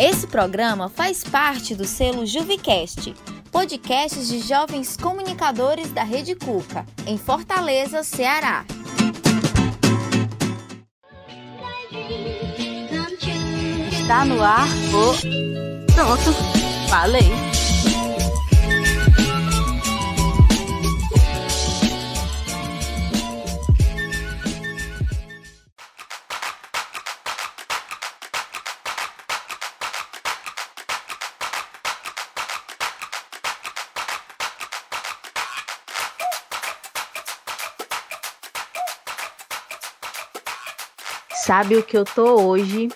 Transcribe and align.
Esse 0.00 0.26
programa 0.26 0.88
faz 0.88 1.22
parte 1.22 1.74
do 1.74 1.84
selo 1.84 2.24
Juvicast, 2.24 3.14
podcasts 3.52 4.28
de 4.28 4.40
jovens 4.40 4.96
comunicadores 4.96 5.92
da 5.92 6.02
Rede 6.02 6.34
Cuca, 6.34 6.86
em 7.06 7.18
Fortaleza, 7.18 8.02
Ceará. 8.02 8.64
Está 13.92 14.24
no 14.24 14.42
ar 14.42 14.66
o. 14.94 15.92
Pronto, 15.94 16.32
falei. 16.88 17.49
Sabe 41.44 41.74
o 41.76 41.82
que 41.82 41.96
eu 41.96 42.04
tô 42.04 42.42
hoje? 42.42 42.90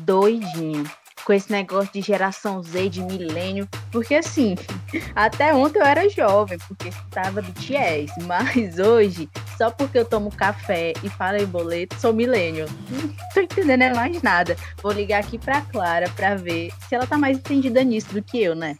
Doidinho. 0.00 0.84
Com 1.24 1.32
esse 1.32 1.50
negócio 1.50 1.90
de 1.92 2.02
geração 2.02 2.62
Z, 2.62 2.90
de 2.90 3.02
milênio. 3.02 3.66
Porque 3.90 4.14
assim, 4.14 4.54
até 5.16 5.54
ontem 5.54 5.78
eu 5.78 5.84
era 5.84 6.08
jovem, 6.08 6.58
porque 6.68 6.88
estava 6.88 7.40
BTS. 7.40 8.12
Mas 8.28 8.78
hoje, 8.78 9.30
só 9.56 9.70
porque 9.70 9.98
eu 9.98 10.04
tomo 10.04 10.30
café 10.30 10.92
e 11.02 11.08
falo 11.08 11.38
em 11.38 11.46
boleto, 11.46 11.98
sou 11.98 12.12
milênio. 12.12 12.66
Não 12.90 13.08
tô 13.32 13.40
entendendo 13.40 13.96
mais 13.96 14.20
nada. 14.20 14.56
Vou 14.82 14.92
ligar 14.92 15.20
aqui 15.20 15.38
pra 15.38 15.62
Clara 15.62 16.10
pra 16.10 16.34
ver 16.34 16.70
se 16.86 16.94
ela 16.94 17.06
tá 17.06 17.16
mais 17.16 17.38
entendida 17.38 17.82
nisso 17.82 18.12
do 18.12 18.22
que 18.22 18.42
eu, 18.42 18.54
né? 18.54 18.76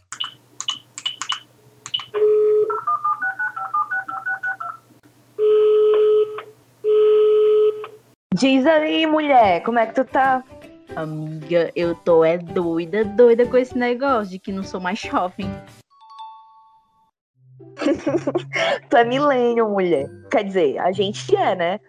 Diz 8.37 8.67
aí, 8.67 9.07
mulher, 9.07 9.63
como 9.63 9.79
é 9.79 9.87
que 9.87 9.95
tu 9.95 10.05
tá? 10.05 10.43
Amiga, 10.95 11.71
eu 11.75 11.95
tô 11.95 12.23
é 12.23 12.37
doida, 12.37 13.03
doida 13.03 13.47
com 13.47 13.57
esse 13.57 13.75
negócio 13.75 14.33
de 14.33 14.37
que 14.37 14.51
não 14.51 14.61
sou 14.61 14.79
mais 14.79 14.99
jovem. 14.99 15.49
tu 18.89 18.95
é 18.95 19.03
milênio, 19.03 19.67
mulher. 19.67 20.07
Quer 20.29 20.43
dizer, 20.43 20.77
a 20.77 20.91
gente 20.91 21.35
é, 21.35 21.55
né? 21.55 21.79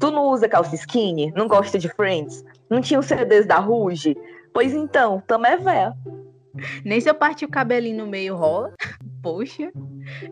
Tu 0.00 0.10
não 0.10 0.24
usa 0.28 0.48
calça 0.48 0.74
skinny? 0.76 1.30
Não 1.32 1.46
gosta 1.46 1.78
de 1.78 1.90
Friends? 1.90 2.42
Não 2.70 2.80
tinha 2.80 3.00
os 3.00 3.04
CDs 3.04 3.44
da 3.44 3.58
Ruge? 3.58 4.16
Pois 4.54 4.72
então, 4.72 5.22
também 5.26 5.52
é 5.52 5.56
véia. 5.58 5.94
Nem 6.86 7.02
se 7.02 7.10
eu 7.10 7.14
partir 7.14 7.44
o 7.44 7.50
cabelinho 7.50 7.98
no 7.98 8.10
meio 8.10 8.34
rola. 8.34 8.72
Poxa. 9.22 9.70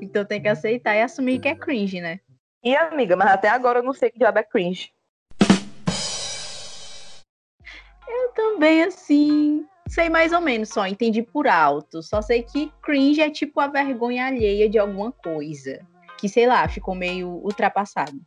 Então 0.01 0.25
tem 0.25 0.41
que 0.41 0.49
aceitar 0.49 0.97
e 0.97 1.03
assumir 1.03 1.39
que 1.39 1.49
é 1.49 1.55
cringe, 1.55 2.01
né? 2.01 2.19
E 2.65 2.75
amiga, 2.75 3.15
mas 3.15 3.29
até 3.31 3.51
agora 3.51 3.81
eu 3.81 3.83
não 3.83 3.93
sei 3.93 4.11
que 4.11 4.19
diabo 4.19 4.39
é 4.39 4.43
cringe. 4.43 4.96
Também, 8.37 8.85
assim, 8.85 9.67
sei 9.89 10.09
mais 10.09 10.33
ou 10.33 10.41
menos, 10.41 10.69
só 10.69 10.87
entendi 10.87 11.23
por 11.23 11.49
alto. 11.49 12.03
Só 12.03 12.23
sei 12.23 12.43
que 12.43 12.71
cringe 12.83 13.21
é 13.21 13.31
tipo 13.31 13.59
a 13.59 13.67
vergonha 13.67 14.27
alheia 14.27 14.69
de 14.69 14.79
alguma 14.79 15.11
coisa. 15.11 15.81
Que, 16.19 16.29
sei 16.29 16.47
lá, 16.47 16.69
ficou 16.69 16.95
meio 16.95 17.29
ultrapassado. 17.29 18.21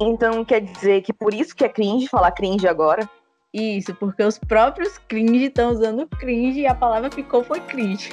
Então 0.00 0.44
quer 0.44 0.60
dizer 0.60 1.02
que 1.02 1.12
por 1.12 1.32
isso 1.32 1.54
que 1.54 1.64
é 1.64 1.68
cringe 1.68 2.08
falar 2.08 2.32
cringe 2.32 2.66
agora? 2.66 3.08
Isso, 3.52 3.94
porque 3.94 4.24
os 4.24 4.38
próprios 4.38 4.98
cringe 4.98 5.44
estão 5.44 5.70
usando 5.70 6.08
cringe 6.08 6.60
e 6.60 6.66
a 6.66 6.74
palavra 6.74 7.10
ficou 7.10 7.44
foi 7.44 7.60
cringe. 7.60 8.10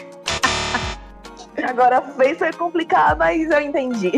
Agora 1.68 2.02
fez 2.02 2.38
ser 2.38 2.56
complicado, 2.56 3.18
mas 3.18 3.50
eu 3.50 3.60
entendi. 3.60 4.12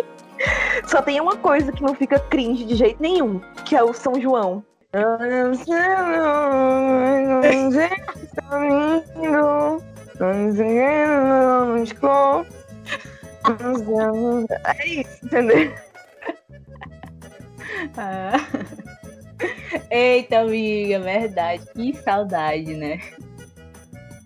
Só 0.86 1.00
tem 1.00 1.20
uma 1.20 1.36
coisa 1.36 1.72
que 1.72 1.82
não 1.82 1.94
fica 1.94 2.18
cringe 2.18 2.64
de 2.64 2.74
jeito 2.74 3.00
nenhum, 3.00 3.40
que 3.64 3.74
é 3.74 3.82
o 3.82 3.94
São 3.94 4.20
João. 4.20 4.62
É 14.76 14.86
isso, 14.86 15.24
entendeu? 15.24 15.74
Ah. 17.96 18.32
Eita, 19.90 20.40
amiga, 20.40 21.00
verdade. 21.00 21.66
Que 21.74 21.96
saudade, 21.96 22.74
né? 22.74 23.00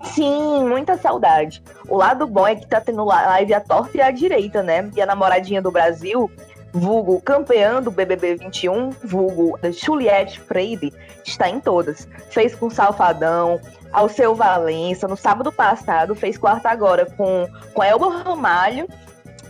Sim, 0.04 0.68
muita 0.68 0.98
saudade. 0.98 1.62
O 1.88 1.96
lado 1.96 2.26
bom 2.26 2.46
é 2.46 2.56
que 2.56 2.66
tá 2.66 2.80
tendo 2.80 3.04
live 3.04 3.54
a 3.54 3.60
torta 3.60 3.96
e 3.96 4.00
a 4.00 4.10
direita, 4.10 4.62
né? 4.62 4.90
E 4.96 5.00
a 5.00 5.06
namoradinha 5.06 5.62
do 5.62 5.70
Brasil 5.70 6.30
vulgo 6.76 7.20
campeã 7.20 7.82
do 7.82 7.90
BBB 7.90 8.36
21, 8.36 8.90
vulgo 8.90 9.58
Juliette 9.72 10.40
Freire, 10.40 10.92
está 11.24 11.48
em 11.48 11.58
todas. 11.60 12.08
Fez 12.30 12.54
com 12.54 12.70
Salfadão, 12.70 13.60
Alceu 13.92 14.34
Valença, 14.34 15.08
no 15.08 15.16
sábado 15.16 15.50
passado, 15.50 16.14
fez 16.14 16.36
quarta 16.36 16.68
agora 16.68 17.06
com, 17.06 17.48
com 17.72 17.82
Elba 17.82 18.22
Ramalho, 18.22 18.86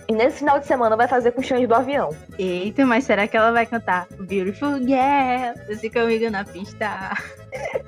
e 0.08 0.12
nesse 0.12 0.38
final 0.38 0.60
de 0.60 0.66
semana 0.66 0.96
vai 0.96 1.08
fazer 1.08 1.32
com 1.32 1.40
o 1.40 1.44
Xande 1.44 1.66
do 1.66 1.74
Avião. 1.74 2.14
Eita, 2.38 2.86
mas 2.86 3.04
será 3.04 3.26
que 3.26 3.36
ela 3.36 3.50
vai 3.50 3.66
cantar 3.66 4.06
Beautiful 4.20 4.78
Girl, 4.78 5.54
desce 5.66 5.90
comigo 5.90 6.30
na 6.30 6.44
pista? 6.44 7.12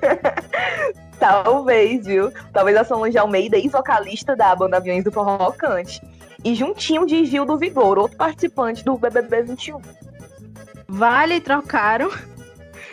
Talvez, 1.19 2.05
viu? 2.05 2.31
Talvez 2.53 2.77
a 2.77 2.83
Solange 2.83 3.17
Almeida, 3.17 3.57
ex-vocalista 3.57 4.35
da 4.35 4.55
banda 4.55 4.77
Aviões 4.77 5.03
do 5.03 5.11
Forró, 5.11 5.51
cante 5.51 6.01
e 6.43 6.55
juntinho 6.55 7.05
de 7.05 7.25
Gil 7.25 7.45
do 7.45 7.57
Vigor, 7.57 7.97
outro 7.97 8.17
participante 8.17 8.83
do 8.83 8.97
BBB 8.97 9.43
21. 9.43 9.81
Vale, 10.87 11.41
trocaram. 11.41 12.09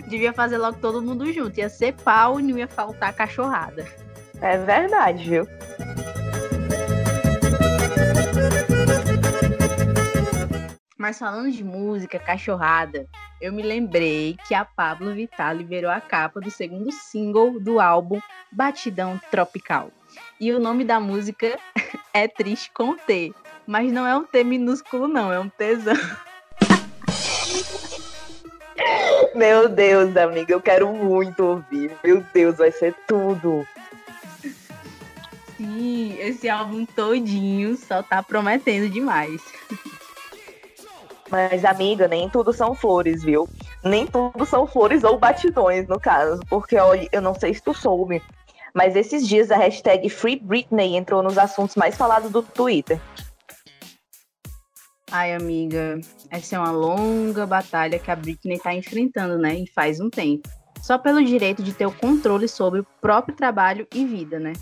Devia 0.09 0.33
fazer 0.33 0.59
logo 0.59 0.79
todo 0.79 1.03
mundo 1.03 1.33
junto. 1.33 1.59
Ia 1.59 1.69
ser 1.69 1.95
pau 1.95 2.39
e 2.39 2.43
não 2.43 2.59
ia 2.59 2.69
faltar 2.69 3.15
cachorrada. 3.15 3.87
É 4.41 4.59
verdade, 4.59 5.29
viu? 5.29 5.49
Mas 10.99 11.19
falando 11.19 11.51
de 11.51 11.63
música, 11.63 12.19
cachorrada, 12.19 13.07
eu 13.39 13.53
me 13.53 13.63
lembrei 13.63 14.35
que 14.49 14.55
a 14.55 14.65
Pablo 14.65 15.13
Vittar 15.13 15.55
liberou 15.55 15.91
a 15.91 16.01
capa 16.01 16.41
do 16.41 16.51
segundo 16.51 16.91
single 16.91 17.61
do 17.61 17.79
álbum 17.79 18.19
Batidão 18.51 19.21
Tropical. 19.31 19.91
E 20.41 20.51
o 20.53 20.59
nome 20.59 20.85
da 20.85 20.99
música 20.99 21.59
é 22.15 22.27
Triste 22.27 22.71
com 22.73 22.97
T. 22.97 23.35
Mas 23.67 23.93
não 23.93 24.07
é 24.07 24.17
um 24.17 24.25
T 24.25 24.43
minúsculo, 24.43 25.07
não, 25.07 25.31
é 25.31 25.39
umTzão. 25.39 25.97
Meu 29.35 29.69
Deus, 29.69 30.17
amiga, 30.17 30.55
eu 30.55 30.63
quero 30.63 30.91
muito 30.95 31.45
ouvir. 31.45 31.95
Meu 32.03 32.25
Deus, 32.33 32.57
vai 32.57 32.73
ser 32.73 32.95
tudo. 33.07 33.67
Sim, 35.59 36.17
esse 36.19 36.49
álbum 36.49 36.87
todinho 36.87 37.77
só 37.77 38.03
tá 38.03 38.23
prometendo 38.23 38.89
demais. 38.89 39.43
Mas, 41.31 41.65
amiga, 41.65 42.07
nem 42.07 42.29
tudo 42.29 42.53
são 42.53 42.75
flores, 42.75 43.23
viu? 43.23 43.49
Nem 43.83 44.07
tudo 44.07 44.47
são 44.47 44.67
flores 44.67 45.03
ou 45.03 45.19
batidões, 45.19 45.89
no 45.89 45.99
caso. 45.99 46.41
Porque, 46.49 46.77
olha, 46.77 47.09
eu 47.11 47.21
não 47.21 47.35
sei 47.35 47.53
se 47.53 47.63
tu 47.63 47.75
soube, 47.75 48.23
mas 48.73 48.95
esses 48.95 49.27
dias 49.27 49.51
a 49.51 49.57
hashtag 49.57 50.09
Free 50.09 50.39
Britney 50.39 50.97
entrou 50.97 51.23
nos 51.23 51.39
assuntos 51.39 51.77
mais 51.77 51.97
falados 51.97 52.31
do 52.31 52.43
Twitter. 52.43 53.01
Ai, 55.11 55.35
amiga, 55.35 56.01
essa 56.31 56.57
é 56.57 56.59
uma 56.59 56.73
longa 56.73 57.47
batalha 57.47 57.99
que 57.99 58.11
a 58.11 58.17
Britney 58.17 58.57
está 58.57 58.75
enfrentando, 58.75 59.39
né? 59.39 59.55
E 59.55 59.67
faz 59.67 59.99
um 59.99 60.11
tempo. 60.11 60.49
Só 60.83 60.99
pelo 60.99 61.25
direito 61.25 61.63
de 61.63 61.73
ter 61.73 61.87
o 61.87 61.93
controle 61.93 62.47
sobre 62.47 62.81
o 62.81 62.87
próprio 63.01 63.35
trabalho 63.35 63.87
e 63.95 64.05
vida, 64.05 64.39
né? 64.39 64.53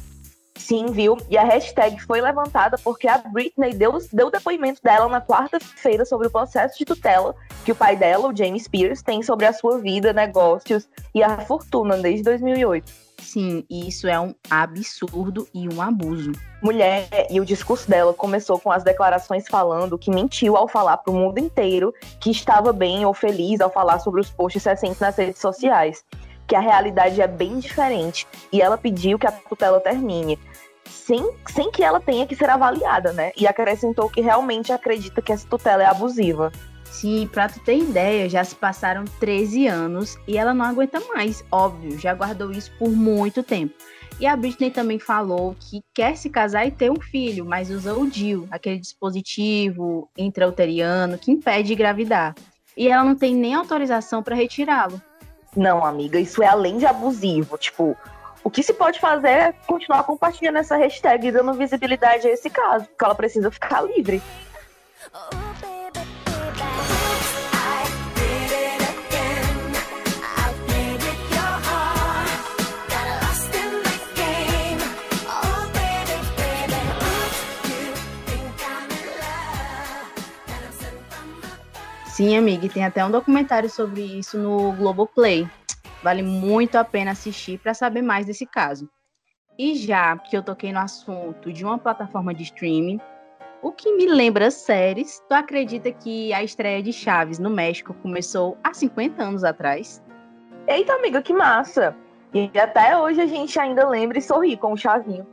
Sim, 0.64 0.86
viu? 0.86 1.18
E 1.28 1.36
a 1.36 1.44
hashtag 1.44 2.00
foi 2.00 2.22
levantada 2.22 2.78
porque 2.82 3.06
a 3.06 3.18
Britney 3.18 3.74
deu, 3.74 3.98
deu 4.10 4.30
depoimento 4.30 4.80
dela 4.82 5.06
na 5.10 5.20
quarta-feira 5.20 6.06
sobre 6.06 6.28
o 6.28 6.30
processo 6.30 6.78
de 6.78 6.86
tutela 6.86 7.34
que 7.66 7.72
o 7.72 7.74
pai 7.74 7.96
dela, 7.96 8.28
o 8.28 8.34
James 8.34 8.64
Spears, 8.64 9.02
tem 9.02 9.22
sobre 9.22 9.44
a 9.44 9.52
sua 9.52 9.78
vida, 9.78 10.14
negócios 10.14 10.88
e 11.14 11.22
a 11.22 11.36
fortuna 11.40 11.98
desde 11.98 12.22
2008. 12.22 12.90
Sim, 13.18 13.62
isso 13.68 14.08
é 14.08 14.18
um 14.18 14.34
absurdo 14.48 15.46
e 15.52 15.68
um 15.68 15.82
abuso. 15.82 16.32
Mulher, 16.62 17.08
e 17.28 17.38
o 17.42 17.44
discurso 17.44 17.88
dela 17.90 18.14
começou 18.14 18.58
com 18.58 18.72
as 18.72 18.82
declarações 18.82 19.46
falando 19.46 19.98
que 19.98 20.10
mentiu 20.10 20.56
ao 20.56 20.66
falar 20.66 20.96
para 20.96 21.12
o 21.12 21.14
mundo 21.14 21.36
inteiro 21.36 21.92
que 22.18 22.30
estava 22.30 22.72
bem 22.72 23.04
ou 23.04 23.12
feliz 23.12 23.60
ao 23.60 23.70
falar 23.70 23.98
sobre 23.98 24.22
os 24.22 24.30
posts 24.30 24.64
recentes 24.64 24.98
nas 24.98 25.14
redes 25.14 25.42
sociais. 25.42 26.02
Que 26.46 26.54
a 26.54 26.60
realidade 26.60 27.20
é 27.20 27.26
bem 27.26 27.58
diferente. 27.58 28.26
E 28.52 28.60
ela 28.60 28.78
pediu 28.78 29.18
que 29.18 29.26
a 29.26 29.32
tutela 29.32 29.80
termine. 29.80 30.38
Sem, 30.84 31.30
sem 31.48 31.70
que 31.70 31.82
ela 31.82 32.00
tenha 32.00 32.26
que 32.26 32.36
ser 32.36 32.48
avaliada, 32.48 33.12
né? 33.12 33.32
E 33.36 33.46
acrescentou 33.46 34.08
que 34.08 34.20
realmente 34.20 34.72
acredita 34.72 35.20
que 35.20 35.32
essa 35.32 35.46
tutela 35.46 35.82
é 35.82 35.86
abusiva. 35.86 36.52
Sim, 36.84 37.28
pra 37.30 37.48
tu 37.48 37.58
ter 37.60 37.78
ideia, 37.78 38.28
já 38.28 38.44
se 38.44 38.54
passaram 38.54 39.04
13 39.18 39.66
anos 39.66 40.16
e 40.28 40.38
ela 40.38 40.54
não 40.54 40.64
aguenta 40.64 41.00
mais, 41.12 41.44
óbvio, 41.50 41.98
já 41.98 42.14
guardou 42.14 42.52
isso 42.52 42.70
por 42.78 42.88
muito 42.88 43.42
tempo. 43.42 43.74
E 44.20 44.26
a 44.26 44.36
Britney 44.36 44.70
também 44.70 44.98
falou 44.98 45.56
que 45.58 45.82
quer 45.92 46.16
se 46.16 46.30
casar 46.30 46.64
e 46.66 46.70
ter 46.70 46.90
um 46.90 47.00
filho, 47.00 47.44
mas 47.44 47.68
usa 47.68 47.94
o 47.94 48.08
DIU, 48.08 48.46
aquele 48.48 48.78
dispositivo 48.78 50.08
intrauteriano 50.16 51.18
que 51.18 51.32
impede 51.32 51.68
de 51.68 51.74
engravidar. 51.74 52.34
E 52.76 52.88
ela 52.88 53.02
não 53.02 53.16
tem 53.16 53.34
nem 53.34 53.54
autorização 53.54 54.22
para 54.22 54.36
retirá-lo. 54.36 55.02
Não, 55.56 55.84
amiga, 55.84 56.18
isso 56.18 56.42
é 56.42 56.46
além 56.46 56.78
de 56.78 56.86
abusivo. 56.86 57.56
Tipo, 57.56 57.96
o 58.42 58.50
que 58.50 58.62
se 58.62 58.74
pode 58.74 58.98
fazer 59.00 59.28
é 59.28 59.52
continuar 59.66 60.04
compartilhando 60.04 60.58
essa 60.58 60.76
hashtag 60.76 61.28
e 61.28 61.32
dando 61.32 61.54
visibilidade 61.54 62.26
a 62.26 62.30
esse 62.30 62.50
caso, 62.50 62.86
porque 62.86 63.04
ela 63.04 63.14
precisa 63.14 63.50
ficar 63.50 63.82
livre. 63.82 64.22
Sim, 82.14 82.36
amiga, 82.36 82.64
e 82.66 82.68
tem 82.68 82.84
até 82.84 83.04
um 83.04 83.10
documentário 83.10 83.68
sobre 83.68 84.00
isso 84.00 84.38
no 84.38 84.70
Globoplay. 84.74 85.50
Vale 86.00 86.22
muito 86.22 86.76
a 86.76 86.84
pena 86.84 87.10
assistir 87.10 87.58
para 87.58 87.74
saber 87.74 88.02
mais 88.02 88.24
desse 88.24 88.46
caso. 88.46 88.88
E 89.58 89.74
já 89.74 90.16
que 90.18 90.36
eu 90.36 90.40
toquei 90.40 90.72
no 90.72 90.78
assunto 90.78 91.52
de 91.52 91.64
uma 91.64 91.76
plataforma 91.76 92.32
de 92.32 92.44
streaming, 92.44 93.00
o 93.60 93.72
que 93.72 93.96
me 93.96 94.06
lembra 94.06 94.48
séries, 94.52 95.20
tu 95.28 95.32
acredita 95.32 95.90
que 95.90 96.32
a 96.32 96.40
estreia 96.44 96.80
de 96.80 96.92
Chaves 96.92 97.40
no 97.40 97.50
México 97.50 97.92
começou 97.94 98.56
há 98.62 98.72
50 98.72 99.20
anos 99.20 99.42
atrás? 99.42 100.00
Eita, 100.68 100.92
amiga, 100.92 101.20
que 101.20 101.32
massa! 101.32 101.96
E 102.32 102.48
até 102.56 102.96
hoje 102.96 103.22
a 103.22 103.26
gente 103.26 103.58
ainda 103.58 103.88
lembra 103.88 104.18
e 104.18 104.22
sorri 104.22 104.56
com 104.56 104.72
o 104.72 104.76
Chavinho. 104.76 105.26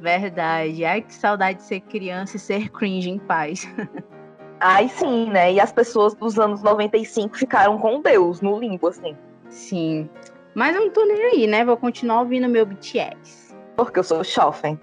Verdade. 0.00 0.84
Ai, 0.84 1.02
que 1.02 1.14
saudade 1.14 1.58
de 1.58 1.64
ser 1.64 1.82
criança 1.82 2.36
e 2.36 2.40
ser 2.40 2.68
cringe 2.70 3.10
em 3.10 3.18
paz. 3.20 3.64
Ai, 4.60 4.88
sim, 4.88 5.30
né? 5.30 5.52
E 5.52 5.60
as 5.60 5.72
pessoas 5.72 6.14
dos 6.14 6.38
anos 6.38 6.62
95 6.62 7.36
ficaram 7.36 7.78
com 7.78 8.00
Deus 8.00 8.40
no 8.40 8.58
limbo, 8.58 8.88
assim. 8.88 9.16
Sim. 9.48 10.08
Mas 10.54 10.74
eu 10.74 10.82
não 10.82 10.90
tô 10.90 11.04
nem 11.04 11.22
aí, 11.22 11.46
né? 11.46 11.64
Vou 11.64 11.76
continuar 11.76 12.20
ouvindo 12.20 12.48
meu 12.48 12.64
BTS. 12.64 13.54
Porque 13.76 13.98
eu 13.98 14.04
sou 14.04 14.24
jovem. 14.24 14.80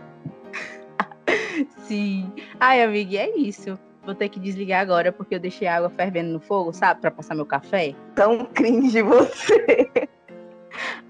Sim. 1.79 2.31
Ai, 2.59 2.83
amiga, 2.83 3.17
é 3.17 3.35
isso. 3.35 3.77
Vou 4.05 4.13
ter 4.13 4.29
que 4.29 4.39
desligar 4.39 4.81
agora 4.81 5.11
porque 5.11 5.35
eu 5.35 5.39
deixei 5.39 5.67
a 5.67 5.77
água 5.77 5.89
fervendo 5.89 6.33
no 6.33 6.39
fogo, 6.39 6.71
sabe? 6.73 7.01
Pra 7.01 7.09
passar 7.09 7.33
meu 7.33 7.45
café. 7.45 7.95
Tão 8.13 8.45
cringe 8.45 9.01
você. 9.01 9.89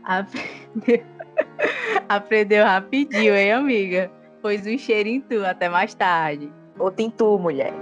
Aprendeu. 0.04 1.04
Aprendeu 2.07 2.63
rapidinho, 2.63 3.36
hein, 3.36 3.51
amiga? 3.51 4.12
Pois 4.42 4.65
um 4.65 4.77
cheiro 4.77 5.10
em 5.10 5.19
tu. 5.19 5.44
Até 5.45 5.68
mais 5.68 5.94
tarde. 5.94 6.51
Outro 6.80 7.04
em 7.04 7.10
tu, 7.10 7.38
mulher. 7.38 7.74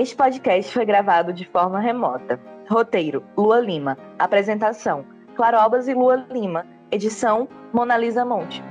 Este 0.00 0.16
podcast 0.16 0.72
foi 0.72 0.86
gravado 0.86 1.30
de 1.30 1.44
forma 1.44 1.78
remota. 1.78 2.40
Roteiro: 2.70 3.22
Lua 3.36 3.60
Lima. 3.60 3.98
Apresentação: 4.18 5.04
Clarobas 5.36 5.88
e 5.88 5.92
Lua 5.92 6.24
Lima. 6.30 6.66
Edição: 6.90 7.46
Monalisa 7.70 8.24
Monte. 8.24 8.64